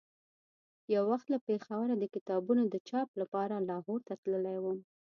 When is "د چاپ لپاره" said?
2.67-3.55